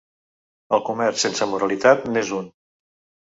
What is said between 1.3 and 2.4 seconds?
moralitat n’és